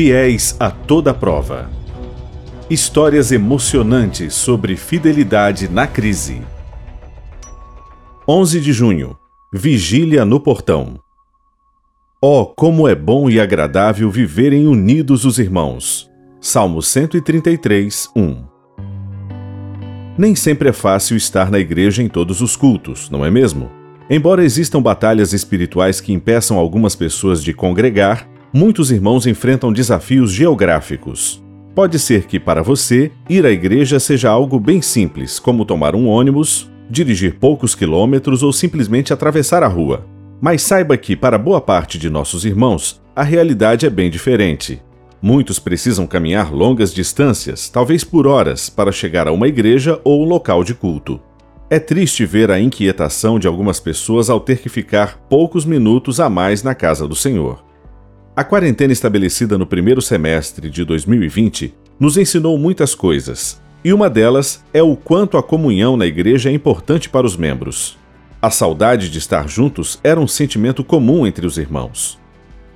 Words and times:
Fiéis 0.00 0.54
a 0.60 0.70
toda 0.70 1.12
prova. 1.12 1.68
Histórias 2.70 3.32
emocionantes 3.32 4.32
sobre 4.32 4.76
fidelidade 4.76 5.68
na 5.68 5.88
crise. 5.88 6.40
11 8.28 8.60
de 8.60 8.72
junho. 8.72 9.18
Vigília 9.52 10.24
no 10.24 10.38
portão. 10.38 11.00
Oh, 12.22 12.46
como 12.46 12.86
é 12.86 12.94
bom 12.94 13.28
e 13.28 13.40
agradável 13.40 14.08
viverem 14.08 14.68
unidos 14.68 15.24
os 15.24 15.36
irmãos. 15.40 16.08
Salmo 16.40 16.80
133, 16.80 18.08
1. 18.14 18.44
Nem 20.16 20.36
sempre 20.36 20.68
é 20.68 20.72
fácil 20.72 21.16
estar 21.16 21.50
na 21.50 21.58
igreja 21.58 22.04
em 22.04 22.08
todos 22.08 22.40
os 22.40 22.54
cultos, 22.54 23.10
não 23.10 23.24
é 23.24 23.32
mesmo? 23.32 23.68
Embora 24.08 24.44
existam 24.44 24.80
batalhas 24.80 25.32
espirituais 25.32 26.00
que 26.00 26.12
impeçam 26.12 26.56
algumas 26.56 26.94
pessoas 26.94 27.42
de 27.42 27.52
congregar, 27.52 28.37
muitos 28.52 28.90
irmãos 28.90 29.26
enfrentam 29.26 29.72
desafios 29.72 30.32
geográficos. 30.32 31.42
Pode 31.74 31.98
ser 31.98 32.26
que, 32.26 32.40
para 32.40 32.62
você, 32.62 33.12
ir 33.28 33.46
à 33.46 33.50
igreja 33.50 34.00
seja 34.00 34.30
algo 34.30 34.58
bem 34.58 34.82
simples, 34.82 35.38
como 35.38 35.64
tomar 35.64 35.94
um 35.94 36.08
ônibus, 36.08 36.68
dirigir 36.90 37.36
poucos 37.38 37.74
quilômetros 37.74 38.42
ou 38.42 38.52
simplesmente 38.52 39.12
atravessar 39.12 39.62
a 39.62 39.68
rua. 39.68 40.04
Mas 40.40 40.62
saiba 40.62 40.96
que, 40.96 41.14
para 41.14 41.38
boa 41.38 41.60
parte 41.60 41.98
de 41.98 42.08
nossos 42.08 42.44
irmãos, 42.44 43.00
a 43.14 43.22
realidade 43.22 43.86
é 43.86 43.90
bem 43.90 44.10
diferente. 44.10 44.80
Muitos 45.20 45.58
precisam 45.58 46.06
caminhar 46.06 46.52
longas 46.52 46.94
distâncias, 46.94 47.68
talvez 47.68 48.04
por 48.04 48.26
horas, 48.26 48.70
para 48.70 48.92
chegar 48.92 49.26
a 49.26 49.32
uma 49.32 49.48
igreja 49.48 50.00
ou 50.04 50.24
um 50.24 50.28
local 50.28 50.62
de 50.62 50.74
culto. 50.74 51.20
É 51.68 51.78
triste 51.78 52.24
ver 52.24 52.50
a 52.50 52.58
inquietação 52.58 53.38
de 53.38 53.46
algumas 53.46 53.78
pessoas 53.78 54.30
ao 54.30 54.40
ter 54.40 54.58
que 54.58 54.68
ficar 54.68 55.18
poucos 55.28 55.64
minutos 55.64 56.18
a 56.18 56.30
mais 56.30 56.62
na 56.62 56.74
casa 56.74 57.06
do 57.06 57.14
Senhor. 57.14 57.67
A 58.38 58.44
quarentena 58.44 58.92
estabelecida 58.92 59.58
no 59.58 59.66
primeiro 59.66 60.00
semestre 60.00 60.70
de 60.70 60.84
2020 60.84 61.74
nos 61.98 62.16
ensinou 62.16 62.56
muitas 62.56 62.94
coisas, 62.94 63.60
e 63.84 63.92
uma 63.92 64.08
delas 64.08 64.64
é 64.72 64.80
o 64.80 64.94
quanto 64.94 65.36
a 65.36 65.42
comunhão 65.42 65.96
na 65.96 66.06
igreja 66.06 66.48
é 66.48 66.52
importante 66.52 67.08
para 67.08 67.26
os 67.26 67.36
membros. 67.36 67.98
A 68.40 68.48
saudade 68.48 69.10
de 69.10 69.18
estar 69.18 69.48
juntos 69.48 69.98
era 70.04 70.20
um 70.20 70.28
sentimento 70.28 70.84
comum 70.84 71.26
entre 71.26 71.44
os 71.48 71.58
irmãos. 71.58 72.16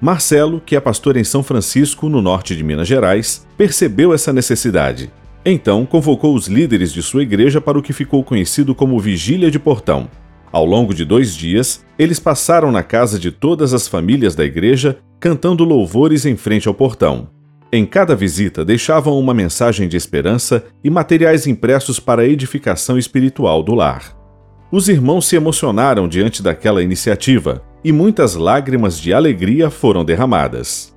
Marcelo, 0.00 0.60
que 0.60 0.74
é 0.74 0.80
pastor 0.80 1.16
em 1.16 1.22
São 1.22 1.40
Francisco, 1.40 2.08
no 2.08 2.20
norte 2.20 2.56
de 2.56 2.64
Minas 2.64 2.88
Gerais, 2.88 3.46
percebeu 3.56 4.12
essa 4.12 4.32
necessidade. 4.32 5.08
Então 5.46 5.86
convocou 5.86 6.34
os 6.34 6.48
líderes 6.48 6.92
de 6.92 7.00
sua 7.00 7.22
igreja 7.22 7.60
para 7.60 7.78
o 7.78 7.82
que 7.82 7.92
ficou 7.92 8.24
conhecido 8.24 8.74
como 8.74 8.98
Vigília 8.98 9.52
de 9.52 9.60
Portão, 9.60 10.10
ao 10.54 10.64
longo 10.64 10.94
de 10.94 11.04
dois 11.04 11.34
dias, 11.34 11.84
eles 11.98 12.20
passaram 12.20 12.70
na 12.70 12.84
casa 12.84 13.18
de 13.18 13.32
todas 13.32 13.74
as 13.74 13.88
famílias 13.88 14.36
da 14.36 14.44
igreja, 14.44 14.98
cantando 15.24 15.64
louvores 15.64 16.26
em 16.26 16.36
frente 16.36 16.68
ao 16.68 16.74
portão. 16.74 17.28
Em 17.72 17.86
cada 17.86 18.14
visita, 18.14 18.62
deixavam 18.62 19.18
uma 19.18 19.32
mensagem 19.32 19.88
de 19.88 19.96
esperança 19.96 20.66
e 20.84 20.90
materiais 20.90 21.46
impressos 21.46 21.98
para 21.98 22.20
a 22.20 22.26
edificação 22.26 22.98
espiritual 22.98 23.62
do 23.62 23.74
lar. 23.74 24.14
Os 24.70 24.86
irmãos 24.86 25.26
se 25.26 25.34
emocionaram 25.34 26.06
diante 26.06 26.42
daquela 26.42 26.82
iniciativa 26.82 27.62
e 27.82 27.90
muitas 27.90 28.34
lágrimas 28.34 28.98
de 28.98 29.14
alegria 29.14 29.70
foram 29.70 30.04
derramadas. 30.04 30.94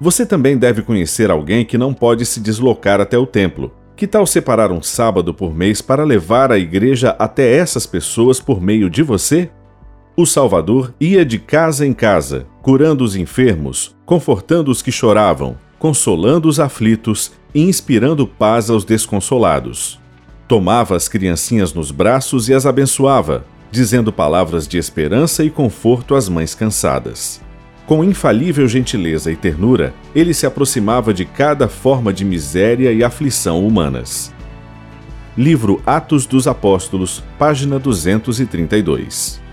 Você 0.00 0.26
também 0.26 0.58
deve 0.58 0.82
conhecer 0.82 1.30
alguém 1.30 1.64
que 1.64 1.78
não 1.78 1.94
pode 1.94 2.26
se 2.26 2.40
deslocar 2.40 3.00
até 3.00 3.16
o 3.16 3.24
templo 3.24 3.70
que 3.94 4.08
tal 4.08 4.26
separar 4.26 4.72
um 4.72 4.82
sábado 4.82 5.32
por 5.32 5.54
mês 5.54 5.80
para 5.80 6.02
levar 6.02 6.50
a 6.50 6.58
igreja 6.58 7.14
até 7.20 7.54
essas 7.54 7.86
pessoas 7.86 8.40
por 8.40 8.60
meio 8.60 8.90
de 8.90 9.04
você? 9.04 9.48
O 10.16 10.26
Salvador 10.26 10.92
ia 11.00 11.24
de 11.24 11.38
casa 11.38 11.86
em 11.86 11.92
casa, 11.92 12.48
curando 12.64 13.04
os 13.04 13.14
enfermos, 13.14 13.94
confortando 14.06 14.70
os 14.70 14.80
que 14.80 14.90
choravam, 14.90 15.54
consolando 15.78 16.48
os 16.48 16.58
aflitos 16.58 17.30
e 17.54 17.60
inspirando 17.60 18.26
paz 18.26 18.70
aos 18.70 18.86
desconsolados. 18.86 20.00
Tomava 20.48 20.96
as 20.96 21.06
criancinhas 21.06 21.74
nos 21.74 21.90
braços 21.90 22.48
e 22.48 22.54
as 22.54 22.64
abençoava, 22.64 23.44
dizendo 23.70 24.10
palavras 24.10 24.66
de 24.66 24.78
esperança 24.78 25.44
e 25.44 25.50
conforto 25.50 26.14
às 26.14 26.26
mães 26.26 26.54
cansadas. 26.54 27.38
Com 27.84 28.02
infalível 28.02 28.66
gentileza 28.66 29.30
e 29.30 29.36
ternura, 29.36 29.92
ele 30.14 30.32
se 30.32 30.46
aproximava 30.46 31.12
de 31.12 31.26
cada 31.26 31.68
forma 31.68 32.14
de 32.14 32.24
miséria 32.24 32.94
e 32.94 33.04
aflição 33.04 33.66
humanas. 33.66 34.32
Livro 35.36 35.82
Atos 35.84 36.24
dos 36.24 36.46
Apóstolos, 36.46 37.22
página 37.38 37.78
232. 37.78 39.43